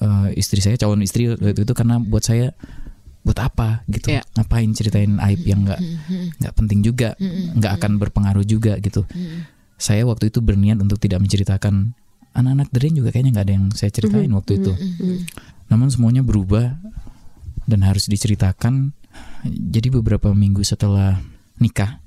[0.01, 2.52] eh, istri saya calon istri waktu itu karena buat saya
[3.25, 4.13] buat apa gitu.
[4.13, 4.23] Iya.
[4.37, 5.80] ngapain ceritain aib yang nggak
[6.45, 7.17] nggak penting juga
[7.57, 9.09] nggak akan berpengaruh juga gitu.
[9.80, 11.97] Saya waktu itu berniat untuk tidak menceritakan.
[12.35, 14.73] Anak-anak Dren juga kayaknya nggak ada yang saya ceritain waktu itu.
[15.73, 16.76] Namun semuanya berubah
[17.65, 18.93] dan harus diceritakan
[19.47, 21.21] jadi beberapa minggu setelah
[21.57, 22.00] nikah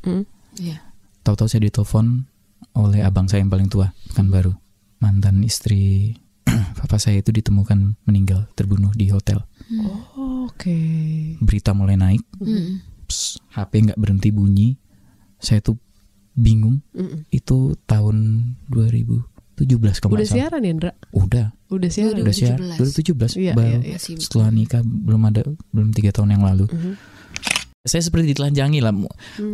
[0.56, 0.82] Iya.
[1.22, 2.26] tahu-tahu saya ditelepon
[2.74, 4.54] oleh abang saya yang paling tua kan baru
[4.98, 6.14] mantan istri
[6.78, 9.46] papa saya itu ditemukan meninggal terbunuh di hotel
[10.18, 10.78] Oke.
[11.40, 12.82] berita mulai naik Hmm.
[13.04, 14.76] Pss, HP nggak berhenti bunyi
[15.38, 15.78] saya tuh
[16.34, 16.82] bingung
[17.30, 18.18] itu tahun
[18.68, 19.24] 2017
[19.98, 20.38] kalau Udah nggak salah.
[20.44, 20.92] siaran ya, Indra?
[21.12, 22.20] udah Udah siaran.
[22.20, 23.38] udah siar 2017.
[23.38, 24.18] 2017 Iya, baru iya, iya.
[24.18, 26.94] Setelah nikah belum ada belum tiga tahun yang lalu Mhm.
[27.88, 28.92] Saya seperti ditelanjangi lah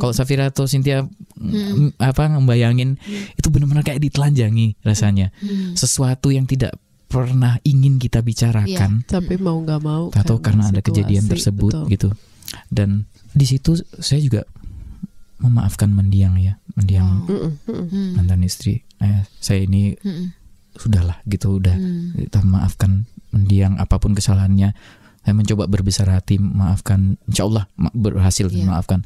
[0.01, 1.05] kalau Safira atau Cynthia
[1.39, 2.97] mm, apa ngebayangin
[3.37, 5.29] itu benar-benar kayak ditelanjangi rasanya.
[5.77, 6.75] Sesuatu yang tidak
[7.07, 9.05] pernah ingin kita bicarakan.
[9.05, 10.09] Tapi mau nggak mau.
[10.09, 11.85] atau karena ada kejadian tersebut betul.
[11.93, 12.09] gitu.
[12.73, 14.41] Dan di situ saya juga
[15.37, 17.51] memaafkan mendiang ya mendiang mm-mm.
[17.69, 18.09] Hmm.
[18.17, 18.81] mantan istri.
[18.97, 20.33] Eh, saya ini Hmm.
[20.73, 21.77] sudahlah gitu udah
[22.17, 24.73] kita maafkan mendiang apa pun kesalahannya
[25.23, 28.63] saya mencoba berbesar hati maafkan insya Allah ma- berhasil Iya.
[28.65, 29.01] maafkan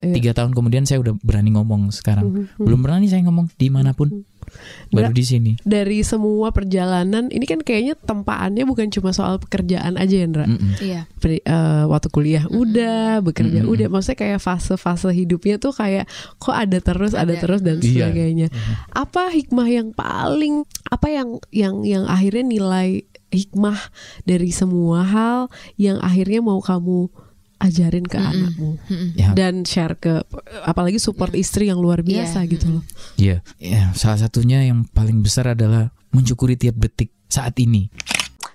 [0.00, 0.16] Iya.
[0.16, 3.92] tiga tahun kemudian saya udah berani ngomong sekarang belum pernah nih saya ngomong di mana
[3.92, 4.24] pun
[4.88, 10.10] baru di sini Dari semua perjalanan, ini kan kayaknya tempaannya bukan cuma soal pekerjaan aja
[10.10, 10.42] ya, Indra.
[10.42, 10.74] Mm-mm.
[10.80, 11.06] Iya.
[11.06, 11.38] Eh,
[11.86, 13.70] waktu kuliah udah, bekerja Mm-mm.
[13.70, 13.86] udah.
[13.86, 17.38] Maksudnya kayak fase-fase hidupnya tuh kayak kok ada terus, ada, Ada.
[17.38, 18.10] terus dan Iya.
[18.10, 18.46] sebagainya.
[18.90, 23.78] Apa hikmah yang paling apa yang yang yang akhirnya nilai hikmah
[24.22, 25.38] dari semua hal
[25.74, 27.08] yang akhirnya mau kamu
[27.60, 28.80] ajarin ke anakmu
[29.14, 30.24] ya dan share ke
[30.64, 32.50] apalagi support istri yang luar biasa Iya.
[32.50, 32.84] gitu loh.
[33.14, 37.92] Iya, ya, salah satunya yang paling besar adalah mensyukuri tiap detik saat ini.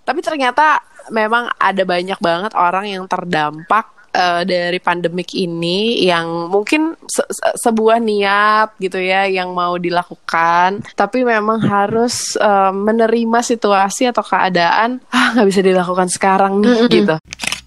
[0.03, 0.81] Tapi ternyata
[1.13, 7.55] memang ada banyak banget orang yang terdampak eh, dari pandemik ini yang mungkin se- se-
[7.59, 15.03] sebuah niat gitu ya yang mau dilakukan, tapi memang harus eh, menerima situasi atau keadaan
[15.11, 17.15] ah nggak bisa dilakukan sekarang nih gitu.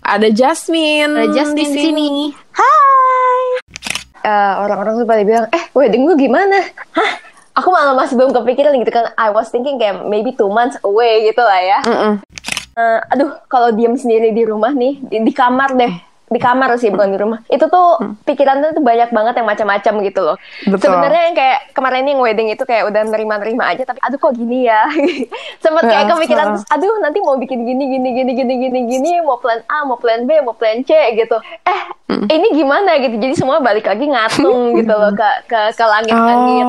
[0.08, 2.08] Ada Jasmine, Ada Jasmine di sini.
[2.56, 3.44] Hai.
[4.24, 6.64] Eh, orang-orang tuh pada bilang, eh wedding lu gimana?
[6.96, 7.10] Hah?
[7.60, 9.12] Aku malah masih belum kepikiran gitu kan.
[9.20, 11.78] I was thinking kayak maybe two months away gitu lah ya.
[11.84, 12.12] Mm-mm.
[12.78, 15.90] Eh, aduh, kalau diem sendiri di rumah nih, di, di kamar deh.
[16.28, 17.38] Di kamar sih bukan di rumah.
[17.48, 20.36] Itu tuh pikiran tuh banyak banget yang macam-macam gitu loh.
[20.64, 24.32] Sebenarnya yang kayak kemarin ini yang wedding itu kayak udah nerima-nerima aja tapi aduh kok
[24.36, 24.86] gini ya?
[25.64, 29.10] Sempet kayak Ya, kepikiran terus aduh nanti mau bikin gini gini gini gini gini gini
[29.20, 31.36] mau plan A mau plan B mau plan C gitu.
[31.66, 31.80] Eh
[32.32, 32.96] ini gimana?
[33.02, 33.20] gitu.
[33.20, 36.66] Jadi semua balik lagi ngatung gitu loh ke ke ke langit-langit.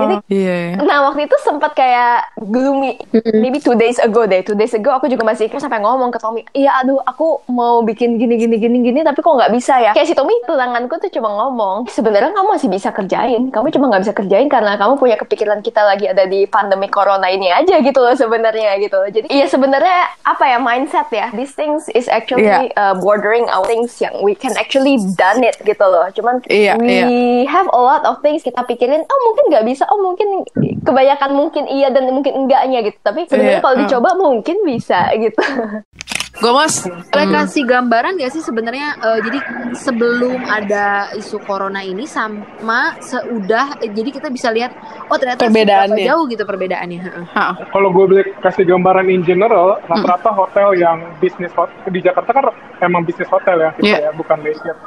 [0.00, 0.80] Jadi Iya.
[0.82, 2.96] Nah waktu itu sempat kayak gloomy.
[3.36, 6.42] Maybe two days ago deh Two days ago aku juga masih sampai ngomong ke Tommy
[6.54, 9.92] Iya aduh aku mau bikin gini gini gini gini Tapi kok nggak bisa ya?
[9.92, 13.48] Kayak si Tommy tunanganku tuh cuma ngomong Sebenarnya kamu masih bisa kerjain.
[13.48, 17.26] Kamu cuma nggak bisa kerjain karena kamu punya kepikiran kita lagi ada di pandemi corona
[17.26, 19.08] ini aja gitu loh sebenarnya gitu loh.
[19.08, 21.28] Jadi iya sebenarnya apa ya mindset ya?
[21.32, 22.72] These things is actually Iya.
[22.74, 26.08] uh, bordering our things yang we can actually done it gitu loh.
[26.12, 27.04] Cuman Iya, we iya.
[27.06, 29.84] we have a lot of things kita pikirin oh mungkin nggak bisa.
[29.88, 30.44] Oh mungkin
[30.80, 32.98] kebanyakan mungkin iya dan mungkin enggaknya gitu.
[33.00, 33.80] Tapi sebenarnya Iya, kalau uh.
[33.84, 35.40] dicoba mungkin bisa gitu
[36.30, 36.86] Gue mas.
[36.86, 39.38] Boleh kasih gambaran gak sih sebenarnya eh, jadi
[39.74, 44.70] sebelum ada isu corona ini sama seudah jadi kita bisa lihat
[45.06, 46.06] oh ternyata Perbedaannya.
[46.06, 47.00] jauh gitu perbedaannya.
[47.02, 47.52] Heeh.
[47.66, 51.50] Kalau gue boleh kasih gambaran in general, rata-rata hotel yang bisnis
[51.84, 52.44] di Jakarta kan
[52.80, 53.98] emang bisnis hotel ya, gitu Iya.
[54.06, 54.78] ya bukan leisure.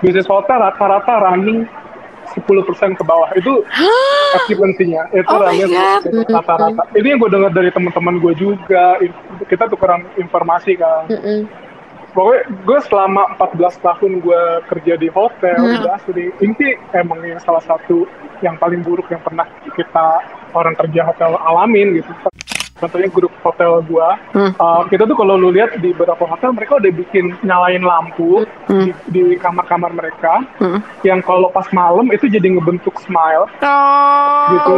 [0.00, 1.70] Bisnis hotel rata-rata running
[2.30, 3.62] 10% ke bawah itu
[4.38, 5.50] occupancy-nya itu Oh.
[6.02, 6.82] 10% rata-rata.
[6.94, 8.98] Ini yang gue dengar dari teman-teman gue juga,
[9.50, 11.10] kita tukeran informasi kan.
[12.10, 16.34] Pokoknya gue selama 14 tahun gue kerja di hotel, udah asli.
[16.42, 18.02] Ini emang yang salah satu
[18.42, 19.46] yang paling buruk yang pernah
[19.78, 20.18] kita
[20.50, 22.10] orang kerja hotel alamin gitu.
[22.80, 26.90] Contohnya grup hotel gua, uh, kita tuh kalau lu lihat di beberapa hotel mereka udah
[26.90, 30.40] bikin nyalain lampu di, di kamar-kamar mereka,
[31.02, 34.46] yang kalau pas malam itu jadi ngebentuk smile Oh.
[34.50, 34.74] gitu.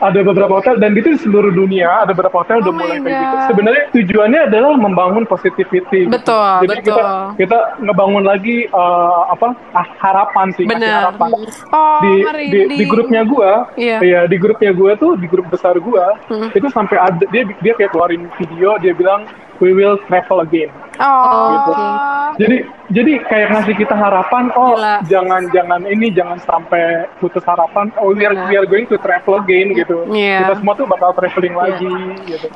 [0.00, 3.04] Ada beberapa hotel dan itu di seluruh dunia ada beberapa hotel udah Oh mulai my
[3.04, 3.36] kayak gitu.
[3.52, 6.08] Sebenarnya tujuannya adalah membangun positivity.
[6.08, 6.10] gitu.
[6.10, 6.96] Betul, Jadi betul.
[6.96, 7.04] kita
[7.36, 11.12] kita ngebangun lagi uh, apa ah, harapan sih, Benar.
[11.12, 11.28] harapan.
[11.70, 12.78] Oh, di, di merinding.
[12.80, 13.98] di grupnya gua, Iya.
[14.00, 16.16] ya di grupnya gua tuh di grup besar gua
[16.50, 19.26] itu sampai ada dia dia kayak keluarin video dia bilang
[19.58, 20.70] we will travel again.
[21.02, 21.50] Oh.
[21.50, 21.72] Gitu.
[22.34, 22.56] Jadi
[22.90, 25.02] jadi kayak ngasih kita harapan, oh Gila.
[25.06, 27.90] jangan jangan ini jangan sampai putus harapan.
[27.98, 30.06] Oh we are, we are going to travel again gitu.
[30.10, 30.46] Iya.
[30.46, 31.90] Kita semua tuh bakal traveling lagi
[32.26, 32.46] gitu.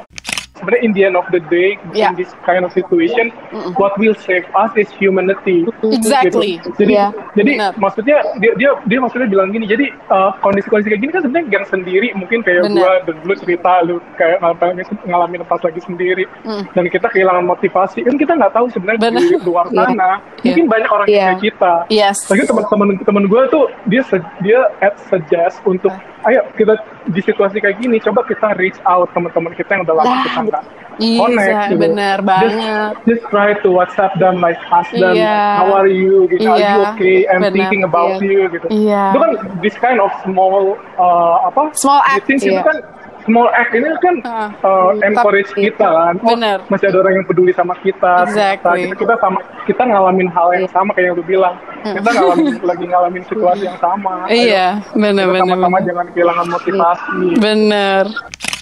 [0.59, 2.11] Sebenarnya in the end of the day Yeah.
[2.11, 3.31] in this kind of situation,
[3.75, 5.64] what will save us is humanity.
[5.83, 6.59] Exactly.
[6.59, 6.68] Gitu.
[6.79, 7.73] Jadi Iya, jadi benar.
[7.77, 9.64] maksudnya dia dia dia maksudnya bilang gini.
[9.64, 13.73] Jadi uh, kondisi-kondisi kayak gini kan sebenarnya gang sendiri mungkin kayak gua dan lu cerita
[13.81, 16.25] lu kayak ngalamin, ngalamin pas lagi sendiri
[16.68, 19.23] dan kita kehilangan motivasi kan kita nggak tahu sebenarnya Benar.
[19.23, 22.18] di luar sana mungkin banyak orang yang kayak kita Yes.
[22.27, 25.92] lagi teman-teman teman gue tuh dia se- dia ad suggest untuk
[26.25, 26.75] ayo kita
[27.07, 30.65] di situasi kayak gini coba kita reach out teman-teman kita yang udah lama kita nggak
[30.99, 31.79] Iya, connect gitu.
[31.79, 32.93] bener Just- banget.
[33.07, 35.63] Just, try to WhatsApp them like ask them Iya.
[35.63, 37.55] how are you gitu are you Iya, okay I'm bener.
[37.55, 38.27] thinking about Iya.
[38.27, 39.05] you gitu Iya.
[39.15, 39.31] itu kan
[39.63, 42.67] this kind of small uh, apa Small act, things itu iya.
[42.67, 42.83] kan
[43.23, 44.49] small act ini kan Ah.
[44.59, 46.59] uh, encourage Tapi- kita kan oh, Bener.
[46.67, 48.91] masih ada orang yang peduli sama kita Exactly.
[48.91, 51.55] kita, kita sama kita ngalamin hal yang sama kayak yang lu bilang
[51.87, 55.43] kita ngalamin lagi ngalamin situasi yang sama Iya, bener kita bener.
[55.47, 58.05] sama-sama jangan kehilangan motivasi Bener.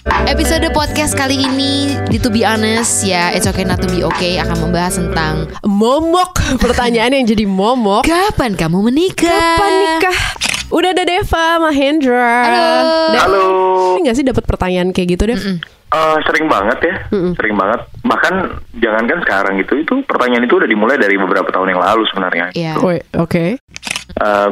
[0.07, 4.39] Episode podcast kali ini di To Be Honest ya It's Okay Not To Be Okay
[4.39, 9.27] akan membahas tentang Momok Pertanyaan yang jadi momok Kapan kamu menikah?
[9.27, 10.19] Kapan nikah?
[10.71, 12.95] Udah ada Deva Mahendra Halo.
[13.19, 13.45] Halo.
[14.07, 15.43] Gak sih dapat pertanyaan kayak gitu Dev?
[15.87, 16.95] Eh, sering banget ya,
[17.39, 17.79] sering banget.
[18.03, 18.33] Bahkan
[18.75, 22.51] jangankan sekarang gitu, itu pertanyaan itu udah dimulai dari beberapa tahun yang lalu sebenarnya.
[22.51, 22.75] Iya.
[22.83, 23.55] Woi, Oke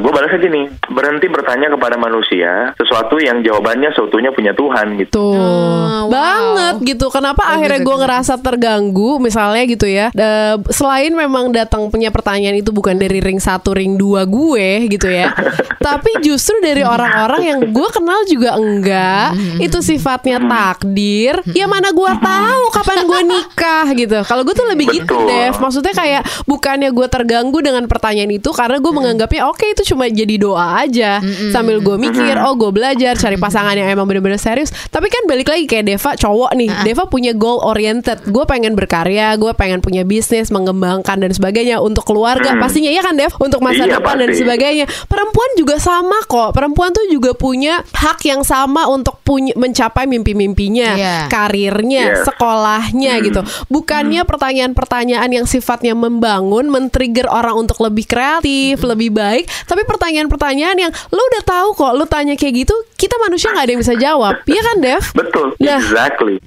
[0.00, 5.10] gue balas aja nih, berhenti bertanya kepada manusia sesuatu yang jawabannya seutuhnya punya Tuhan gitu.
[5.16, 5.76] Tuh
[6.06, 6.12] wow.
[6.12, 7.06] banget gitu.
[7.10, 10.12] Kenapa akhirnya gue ngerasa terganggu misalnya gitu ya.
[10.14, 15.08] Eh, selain memang datang punya pertanyaan itu bukan dari ring satu ring dua gue gitu
[15.10, 15.34] ya.
[15.86, 19.36] tapi justru dari orang-orang yang gue kenal juga enggak.
[19.58, 21.42] Itu sifatnya takdir.
[21.52, 24.18] Ya mana gue tahu kapan gue nikah gitu.
[24.26, 25.28] Kalau gue tuh lebih gitu Betul.
[25.30, 25.54] Dev.
[25.58, 30.36] Maksudnya kayak bukannya gue terganggu dengan pertanyaan itu karena gue menganggapnya oke itu cuma jadi
[30.36, 31.24] doa aja.
[31.48, 34.68] Sambil gue mikir oh gue belajar cari pasangan yang emang bener-bener serius.
[34.86, 36.68] Tapi kan balik lagi kayak Deva cowok nih.
[36.84, 38.20] Deva punya goal oriented.
[38.28, 42.52] Gue pengen berkarya gue pengen punya bisnis mengembangkan dan sebagainya untuk keluarga.
[42.60, 43.32] Pastinya ya kan Dev?
[43.40, 44.42] Untuk masa Iya, depan dan pasti.
[44.42, 44.84] sebagainya.
[45.06, 46.52] Perempuan juga sama kok.
[46.52, 51.16] Perempuan tuh juga punya hak yang sama untuk punya mencapai mimpi-mimpinya Iya.
[51.30, 52.26] karirnya Yes.
[52.26, 53.40] sekolahnya gitu.
[53.68, 60.92] Bukannya pertanyaan-pertanyaan yang sifatnya membangun men-trigger orang untuk lebih kreatif lebih baik tapi pertanyaan-pertanyaan yang
[61.08, 64.34] lu udah tahu kok lu tanya kayak gitu kita manusia nggak ada yang bisa jawab
[64.44, 65.76] iya kan Dev Betul, Nah.
[65.76, 66.38] exactly.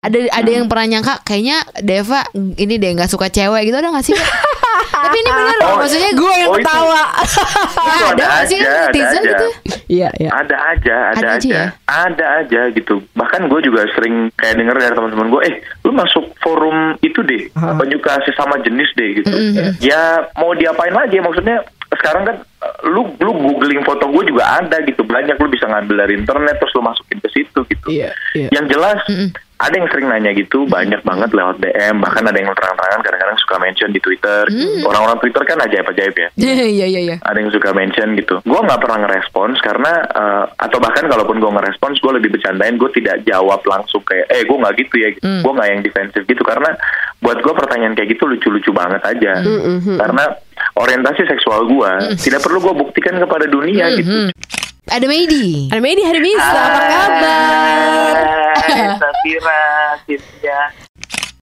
[0.00, 4.04] ada ada yang pernah nyangka kayaknya Deva ini deh nggak suka cewek gitu ada nggak
[4.04, 4.12] sih?
[4.84, 7.02] Tapi ini benar loh, Oh, maksudnya gue yang Oh, itu- ketawa.
[7.74, 9.26] ya, ada ada sih aja, ada netizen aja.
[9.26, 9.46] gitu?
[9.86, 10.30] Iya, iya.
[10.30, 11.66] Ada aja, ada, Ada aja aja, ya?
[11.84, 12.94] ada aja gitu.
[13.12, 17.42] Bahkan gue juga sering kayak denger dari teman-teman gue, eh, lu masuk forum itu deh,
[17.52, 19.34] penyuka sesama jenis deh gitu.
[19.80, 20.00] Ya
[20.34, 21.18] mau diapain lagi?
[21.18, 21.64] Maksudnya
[22.00, 26.06] sekarang kan eh, lu lu googling foto gue juga ada gitu banyak lu bisa ngambil
[26.06, 27.86] dari internet terus lu masukin ke situ gitu.
[27.90, 28.48] Iya, iya.
[28.52, 28.98] Yang jelas
[29.64, 33.56] ada yang sering nanya gitu banyak banget lewat DM bahkan ada yang terang-terangan kadang-kadang suka
[33.56, 34.44] mention di Twitter.
[34.52, 34.84] gitu.
[34.84, 37.16] Orang-orang Twitter kan ajaib-ajaib ya Iya iya iya.
[37.24, 38.44] ada yang suka mention gitu.
[38.44, 42.76] Gue nggak pernah ngerespons karena eh, atau bahkan kalaupun gue ngerespons, gue lebih bercandain.
[42.76, 45.08] Gue tidak jawab langsung kayak, eh gue nggak gitu ya.
[45.40, 46.76] Gue nggak yang defensif gitu karena
[47.18, 49.40] buat gue pertanyaan kayak gitu lucu-lucu banget aja.
[49.96, 50.24] Karena
[50.74, 54.28] orientasi seksual gue tidak perlu gue buktikan kepada dunia gitu.
[54.84, 55.72] Ada Meidi.
[55.72, 58.16] Ada Medi hari bisa, apa kabar?
[58.60, 59.62] Hai, Safira,
[60.04, 60.60] Cynthia.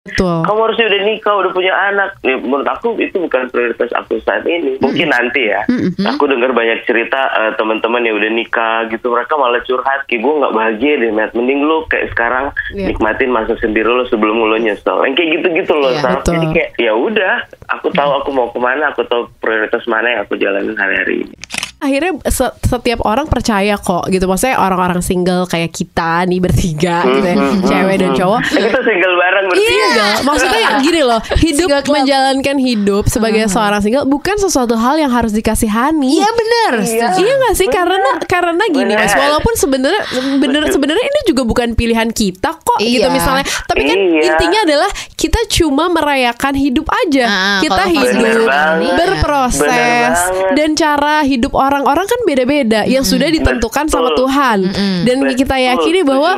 [0.03, 0.43] Betul.
[0.43, 2.19] Kamu harusnya udah nikah, udah punya anak.
[2.23, 4.75] Ya, menurut aku itu bukan prioritas aku saat ini.
[4.79, 5.63] Mungkin nanti ya.
[6.11, 9.11] Aku dengar banyak cerita eh, teman-teman yang udah nikah gitu.
[9.11, 10.07] Mereka malah curhat.
[10.07, 11.35] Kayak gue nggak bahagia deh, Matt.
[11.35, 12.91] Mending lu kayak sekarang Iya.
[12.91, 15.07] nikmatin masa sendiri lu sebelum lu nyesel.
[15.07, 16.11] Yang kayak gitu-gitu loh, Iya, Saf.
[16.19, 16.35] betul.
[16.35, 17.35] Jadi kayak ya udah.
[17.79, 18.91] Aku tahu aku mau ke mana.
[18.91, 21.35] Aku tahu prioritas mana yang aku jalanin hari-hari ini.
[21.83, 27.27] Akhirnya se- setiap orang percaya kok gitu maksudnya orang-orang single kayak kita nih bertiga gitu
[27.27, 29.71] ya cewek dan cowok Kita single bareng bertiga.
[29.73, 31.95] Iya, maksudnya gini loh, hidup Single club.
[31.99, 36.15] menjalankan hidup sebagai seorang single bukan sesuatu hal yang harus dikasihani.
[36.15, 36.73] Iya benar.
[37.13, 39.03] Iya nggak sih karena karena gini Bener.
[39.03, 40.03] mas walaupun sebenarnya
[40.39, 42.91] bener sebenarnya ini juga bukan pilihan kita kok Iya.
[42.95, 44.23] gitu misalnya tapi kan Iya.
[44.29, 51.23] intinya adalah kita cuma merayakan hidup aja Ah, kita hidup Bener berproses Bener dan cara
[51.23, 54.19] hidup orang-orang kan beda-beda yang sudah ditentukan sama Betul.
[54.23, 54.59] Tuhan
[55.03, 56.31] dan kita Betul, yakini setuju bahwa.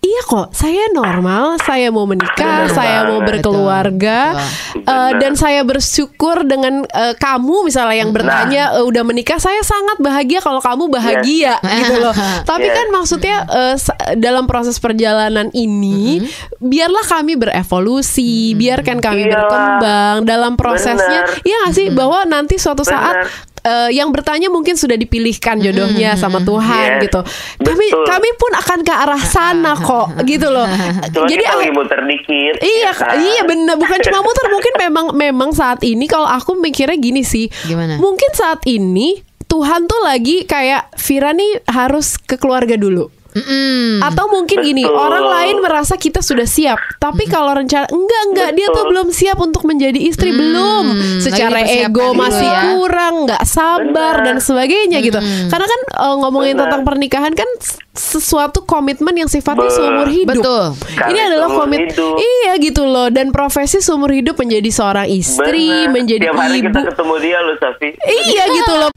[0.00, 3.28] Iya kok, saya normal, saya mau menikah, Bener saya mau banget.
[3.30, 4.80] berkeluarga, Betul.
[4.80, 5.20] eh, Bener.
[5.20, 10.40] dan saya bersyukur dengan eh, kamu misalnya yang bertanya eh, udah menikah, saya sangat bahagia
[10.40, 12.16] kalau kamu bahagia gitu loh.
[12.48, 12.74] Tapi Yes.
[12.74, 13.36] kan maksudnya
[13.76, 16.24] sa- dalam proses perjalanan ini,
[16.58, 19.36] biarlah kami berevolusi, biarkan kami Iyalah.
[19.36, 21.22] berkembang dalam prosesnya.
[21.22, 21.44] Bener.
[21.44, 23.28] Iya nggak sih bahwa nanti suatu saat
[23.60, 27.02] Eh, yang bertanya mungkin sudah dipilihkan jodohnya sama Tuhan Yes.
[27.04, 27.20] gitu.
[27.60, 28.04] Kami Betul.
[28.08, 30.64] kami pun akan ke arah sana kok gitu loh.
[31.12, 32.54] Cuma Jadi kita ah, lagi muter dikit.
[32.64, 33.20] Iya, ya kan?
[33.20, 37.52] iya bener bukan cuma muter mungkin memang memang saat ini kalau aku mikirnya gini sih.
[37.68, 38.00] Gimana?
[38.00, 43.12] Mungkin saat ini Tuhan tuh lagi kayak Vira nih harus ke keluarga dulu.
[43.30, 44.02] Mm-mm.
[44.02, 44.98] Atau mungkin gini, Betul.
[44.98, 48.90] orang lain merasa kita sudah siap, tapi kalau rencana enggak enggak dia tuh Betul.
[48.90, 50.84] belum siap untuk menjadi istri belum.
[51.20, 52.60] Secara lagi dipersiapkan ego dulu masih ya.
[52.66, 53.86] kurang, nggak sabar
[54.18, 54.26] Benar.
[54.26, 55.18] dan sebagainya gitu.
[55.46, 56.62] Karena kan eh, ngomongin Benar.
[56.66, 57.46] tentang pernikahan kan
[57.90, 60.34] sesuatu komitmen yang sifatnya Be- seumur hidup.
[60.34, 60.64] Betul.
[61.10, 62.16] Ini adalah komit hidup.
[62.16, 65.92] Iya gitu loh dan profesi seumur hidup menjadi seorang istri, Bener.
[65.92, 66.66] menjadi Tiap hari ibu.
[66.66, 67.88] kita ketemu dia loh, Safi.
[67.94, 68.90] Iya gitu loh.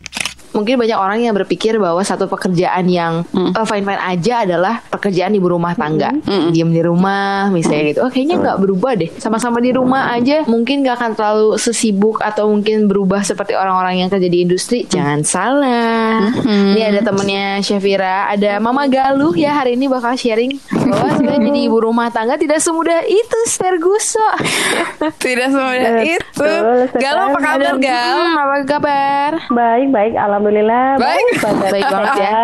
[0.53, 3.25] Mungkin banyak orang yang berpikir bahwa satu pekerjaan yang
[3.65, 6.13] fine fine aja adalah pekerjaan ibu rumah tangga,
[6.53, 7.99] diam di rumah misalnya gitu.
[8.05, 12.49] Oh kayaknya nggak berubah deh, sama-sama di rumah aja mungkin nggak akan terlalu sesibuk atau
[12.49, 14.85] mungkin berubah seperti orang-orang yang kerja di industri.
[14.85, 16.29] Jangan salah.
[16.45, 21.59] Ini ada temennya Syafira, ada Mama Galuh ya hari ini bakal sharing bahwa sebenarnya jadi
[21.65, 24.21] ibu rumah tangga tidak semudah itu, Sterguso.
[25.23, 26.49] Tidak semudah itu.
[26.99, 28.19] Galau apa kabar Gal?
[28.23, 29.31] Hmm, apa kabar?
[29.51, 30.13] Baik, baik,
[30.43, 30.87] alhamdulillah.
[30.99, 31.33] Baik.
[31.71, 32.41] Baik banget ya.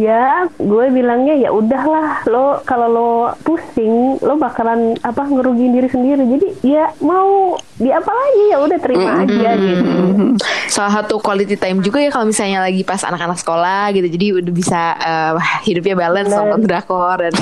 [0.00, 3.12] Ya, gue bilangnya ya udahlah lo kalau lo
[3.44, 6.24] pusing lo bakalan apa ngerugiin diri sendiri.
[6.24, 9.92] Jadi ya mau di apa lagi ya udah terima aja gitu.
[10.76, 14.12] Salah satu quality time juga ya kalau misalnya lagi pas anak-anak sekolah gitu.
[14.12, 15.32] Jadi udah bisa eh,
[15.72, 17.32] hidupnya balance nonton drakor dan.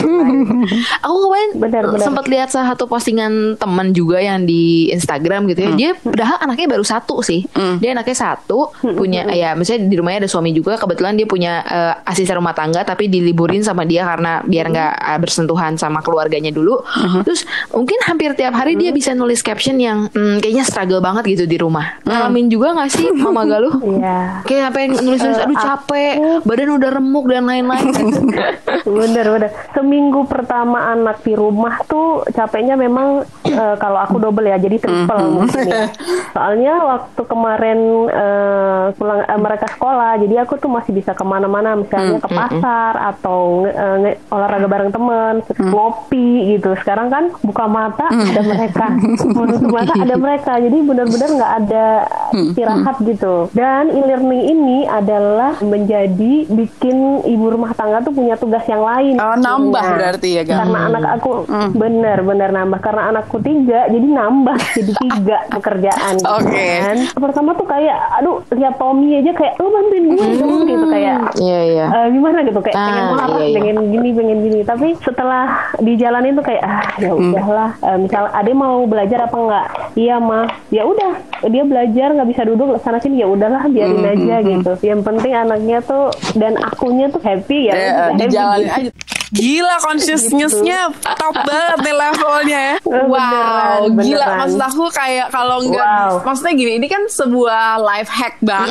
[1.05, 1.51] Aku kemarin
[1.99, 5.71] sempat lihat salah satu postingan teman juga yang di Instagram gitu ya.
[5.75, 7.43] Dia padahal anaknya baru satu sih.
[7.83, 10.79] Dia anaknya satu punya ya misalnya di rumahnya ada suami juga.
[10.79, 15.19] Kebetulan dia punya eh, asisten rumah tangga tapi diliburin sama dia karena biar nggak eh,
[15.19, 16.79] bersentuhan sama keluarganya dulu.
[17.27, 17.43] Terus
[17.75, 21.59] mungkin hampir tiap hari dia bisa nulis caption yang hmm, kayaknya struggle banget gitu di
[21.59, 21.99] rumah.
[22.07, 23.75] Ngalamin juga nggak sih Mama Galuh?
[23.81, 24.19] Iya.
[24.43, 27.89] Kayak sampai nulis-nulis aduh capek, badan udah remuk dan lain-lain.
[28.85, 29.51] Bener bener.
[29.71, 35.25] Seminggu pertama anak di rumah tuh capeknya memang eh, kalau aku double ya, jadi triple
[35.31, 35.89] mungkin ya.
[36.31, 41.75] Soalnya waktu kemarin eh, pulang eh, mereka sekolah, jadi aku tuh masih bisa ke mana-mana,
[41.75, 46.77] misalnya ke pasar atau eh, nge- olahraga bareng teman, ngopi gitu.
[46.77, 48.87] Sekarang kan buka mata ada mereka,
[49.39, 51.87] menutup mata ada mereka, jadi benar-benar nggak ada
[52.35, 53.14] istirahat gitu.
[53.51, 59.17] Dan e-learning ini adalah menjadi bikin ibu rumah tangga tuh punya tugas yang lain.
[59.17, 60.59] Oh, nambah Nah, berarti ya, Gam?
[60.61, 61.31] Karena anak aku
[61.75, 66.15] bener-bener nambah karena anakku tiga, jadi nambah jadi tiga pekerjaan.
[66.17, 66.67] gitu Oke.
[66.81, 66.97] kan.
[67.15, 71.17] Pertama tuh kayak, aduh lihat Tommy aja kayak, lu bantuin gue dong gitu kayak.
[71.37, 71.87] Iya iya.
[71.87, 73.55] eh, gimana gitu kayak Ah, pengen marah, iya, iya.
[73.55, 74.61] pengen gini, pengen gini.
[74.63, 75.45] Tapi setelah
[75.79, 77.71] dijalanin tuh kayak ah ya udahlah.
[77.77, 79.67] Eh, misal Ade mau belajar apa enggak?
[79.95, 80.47] Iya mah.
[80.69, 81.13] Ya udah,
[81.45, 84.73] dia belajar nggak bisa duduk sana sini ya udahlah biarin Hmm, aja hmm, gitu.
[84.83, 87.75] Yang penting anaknya tuh dan akunya tuh happy ya.
[87.75, 88.73] Eh, udah happy gitu.
[88.81, 88.93] aja.
[89.35, 90.79] Gila consciousness-nya
[91.19, 92.77] top banget nih levelnya ya.
[92.79, 93.99] Eh, Wow, beneran, gila.
[94.23, 94.39] beneran.
[94.39, 96.23] Maksud aku kayak kalau enggak, Wow.
[96.23, 98.69] maksudnya gini, ini kan sebuah life hack bang.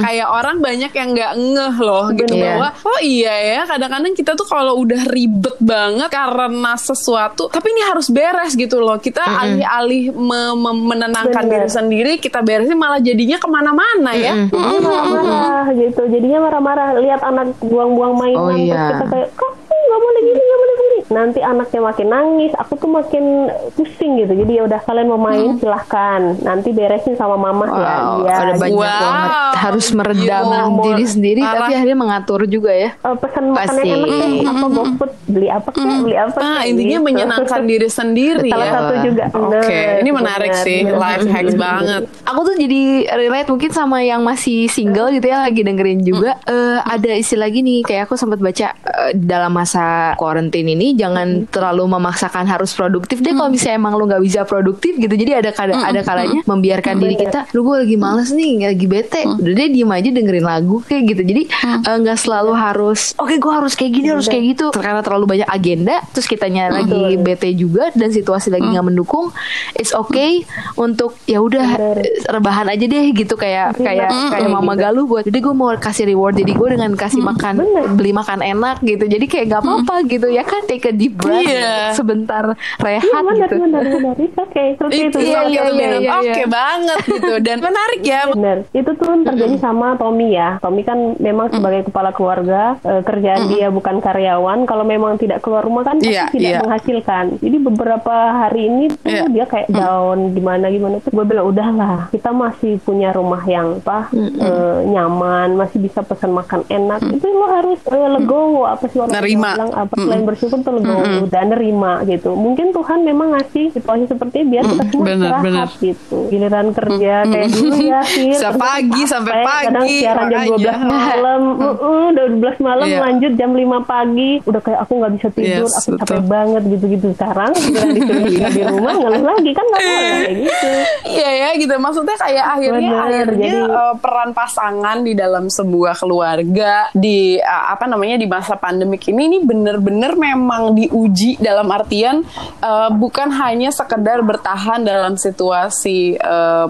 [0.00, 2.48] Kayak orang banyak yang nggak ngeh loh gitu Bener.
[2.56, 7.82] bahwa oh iya ya kadang-kadang kita tuh kalau udah ribet banget karena sesuatu, tapi ini
[7.84, 8.96] harus beres gitu loh.
[8.96, 11.60] Kita alih-alih me- me- menenangkan Bener.
[11.60, 14.32] diri sendiri, kita beresin malah jadinya ke mana-mana ya.
[14.48, 18.88] Jadinya marah-marah gitu jadinya marah-marah lihat anak buang-buang mainan Oh, terus iya.
[18.96, 22.86] kita kayak kok nggak boleh gini nggak boleh gini nanti anaknya makin nangis aku tuh
[22.86, 23.24] makin
[23.72, 28.14] pusing gitu jadi ya udah kalian mau main silahkan nanti beresin sama mama ya Wow,
[28.20, 28.80] Iya, ada banyak gitu.
[28.80, 30.62] banget harus meredam Iya.
[30.80, 31.54] diri sendiri Parah.
[31.58, 32.90] tapi akhirnya mengatur juga ya.
[32.96, 36.96] Eh, pesan makanan enak deh apa GoFood beli apa kek beli apa Nah, kek, intinya
[36.96, 37.06] gitu.
[37.06, 38.72] menyenangkan diri sendiri salah ya.
[38.72, 40.96] satu juga Oke, Bener, ini menarik bener, sih, bener.
[40.96, 42.02] life hacks banget.
[42.24, 46.38] Aku tuh jadi relate mungkin sama yang masih single gitu ya lagi dengerin juga.
[46.44, 51.88] Eh, ada istilah gini kayak aku sempat baca eh, dalam masa quarantine ini jangan terlalu
[51.96, 53.24] memaksakan harus produktif.
[53.24, 55.14] Deh kalau misalnya emang lu nggak bisa produktif gitu.
[55.16, 59.24] Jadi ada kada, ada kalanya membiarkan diri kita, lu gue lagi males nih, lagi bete.
[59.24, 61.22] Udah deh diem aja dengerin lagu kayak gitu.
[61.24, 64.66] Jadi eh, nggak selalu harus oke gue harus kayak gini harus kayak gitu.
[64.76, 69.32] Karena terlalu banyak agenda terus kitanya lagi bete juga dan situasi lagi nggak mendukung
[69.78, 70.44] it's okay
[70.76, 71.96] untuk ya udah
[72.28, 73.34] rebahan aja deh gitu.
[73.40, 77.22] Kayak kayak kayak mama galuh buat jadi gue mau kasih reward jadi gue dengan kasih
[77.22, 77.54] makan
[77.96, 79.06] beli makan enak gitu.
[79.06, 80.66] Jadi kayak nggak apa-apa gitu ya kan?
[80.66, 81.94] Take a deep breath Iya.
[81.94, 82.44] sebentar
[82.76, 84.14] rehat Iya, benar, gitu benar, benar.
[84.18, 85.48] It's okay, it's okay, Itu it's iya, okay.
[85.48, 86.46] iya, iya, iya, iya, Oke iya.
[86.46, 88.22] banget gitu dan menarik ya.
[88.28, 90.58] Benar, itu tuh terjadi sama Tommy ya.
[90.58, 94.58] Tommy kan memang sebagai kepala keluarga, eh, kerjaan dia bukan karyawan.
[94.64, 96.60] Kalau memang tidak keluar rumah kan pasti Iya, tidak iya.
[96.60, 97.24] menghasilkan.
[97.38, 99.24] Jadi beberapa hari ini tuh Iya.
[99.28, 101.10] dia kayak down gimana gimana tuh.
[101.10, 106.64] Gue bilang udahlah, kita masih punya rumah yang apa eh, nyaman, masih bisa pesan makan
[106.66, 107.00] enak.
[107.06, 109.50] Itu lo harus eh, legowo apa sih orang Nerima.
[109.54, 112.32] bilang apa selain bersyukur tuh legowo dan nerima gitu.
[112.32, 116.18] Mungkin Tuhan memang ngasih situasi seperti biar kita semua Benar, istirahat gitu.
[116.26, 118.30] Giliran kerja kayak dulu ya sih.
[118.52, 120.72] Pagi sampai Kadang pagi, siaran jam makanya.
[120.80, 122.98] 12 malam, uh, udah 12 malam Iya.
[123.00, 126.20] lanjut jam 5 pagi, udah kayak aku nggak bisa tidur, Yes, aku capek betul.
[126.26, 127.06] banget gitu-gitu.
[127.12, 127.50] Sekarang
[127.94, 130.68] disuruh di rumah ngeluh lagi kan nggak kayak gitu.
[131.06, 135.94] Iya ya gitu maksudnya kayak akhirnya Bener, akhirnya jadi- eh, peran pasangan di dalam sebuah
[135.94, 142.20] keluarga di eh, apa namanya di masa pandemik ini ini bener-bener memang diuji dalam artian
[142.60, 146.66] eh, bukan hanya sekedar bertahan dalam situasi eh,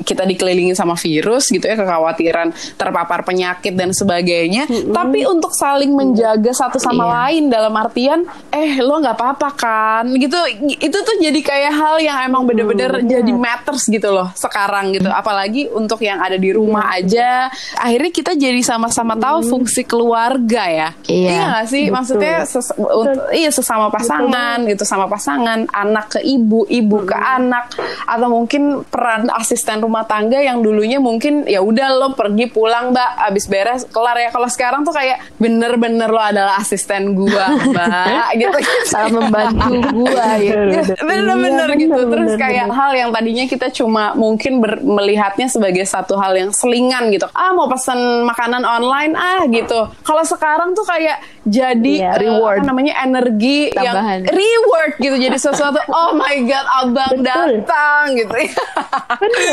[0.00, 6.52] kita dikelilingi sama virus gitu ya kekhawatiran terpapar penyakit dan sebagainya tapi untuk saling menjaga
[6.52, 7.14] satu sama Iya.
[7.18, 10.04] lain dalam artian eh lo nggak apa-apa kan?
[10.12, 10.36] Gitu.
[10.78, 15.08] Itu tuh jadi kayak hal yang emang bener-bener jadi matters gitu loh sekarang gitu.
[15.08, 20.88] Apalagi untuk yang ada di rumah aja akhirnya kita jadi sama-sama tahu fungsi keluarga ya.
[21.08, 21.82] Iya, nggak sih?
[21.84, 21.94] Betul.
[21.96, 22.74] maksudnya ses-
[23.32, 29.32] iya sesama pasangan gitu sama pasangan anak ke ibu ibu ke anak atau mungkin peran
[29.32, 34.16] asisten rumah tangga yang dulunya mungkin ya udah lo pergi pulang mbak abis beres kelar
[34.16, 34.28] ya.
[34.28, 38.58] Kalau sekarang tuh kayak bener-bener lo adalah asisten gua mbak gitu.
[38.84, 42.76] Salah membantu gua ya bener-bener Iya, gitu bener, terus bener, kayak bener.
[42.76, 47.24] hal yang tadinya kita cuma mungkin ber- melihatnya sebagai satu hal yang selingan gitu.
[47.32, 49.88] Ah mau pesan makanan online ah gitu.
[50.02, 52.10] Kalau sekarang tuh kayak jadi Iya.
[52.10, 52.58] eh, Reward.
[52.58, 54.18] apa namanya energi Tambahan.
[54.24, 57.24] yang reward gitu jadi sesuatu oh my god abang Betul.
[57.62, 58.32] datang gitu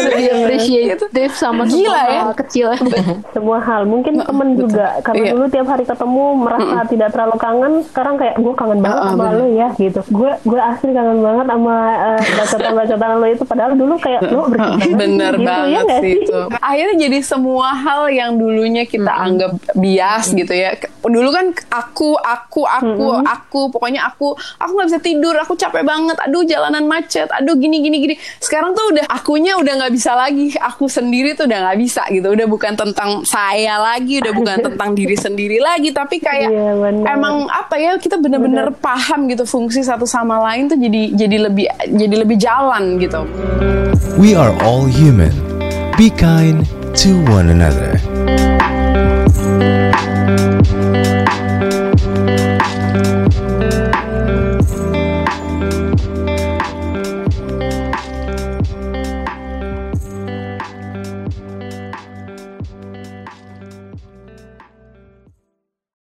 [0.09, 2.21] lebih appreciative sama Gila semua ya.
[2.23, 2.67] hal kecil
[3.35, 5.31] Semua hal, mungkin temen juga karena Iya.
[5.31, 9.23] dulu tiap hari ketemu merasa tidak terlalu kangen, sekarang kayak gue kangen banget ah, sama
[9.25, 9.35] bener.
[9.35, 9.99] lo ya gitu.
[10.09, 14.87] Gue gue asli kangen banget sama eh, bacotan-bacotan lo itu padahal dulu kayak lo banget
[14.91, 16.39] Bener gitu, ya banget nggak sih itu.
[16.57, 20.71] Akhirnya jadi semua hal yang dulunya kita anggap bias gitu ya.
[20.99, 26.15] Dulu kan aku aku aku aku pokoknya aku aku nggak bisa tidur aku capek banget.
[26.23, 28.15] Aduh jalanan macet aduh gini gini gini.
[28.39, 30.55] Sekarang tuh udah akunya udah nggak bisa lagi.
[30.55, 32.31] Aku sendiri tuh udah nggak bisa gitu.
[32.31, 36.47] Udah bukan tentang saya lagi udah bukan tentang diri sendiri lagi tapi kayak
[37.03, 41.65] emang apa ya kita bener-bener paham gitu fungsi satu sama lain tuh jadi jadi lebih
[41.91, 43.27] jadi lebih jalan gitu.
[44.15, 45.31] We are all human.
[45.97, 47.99] Be kind to one another.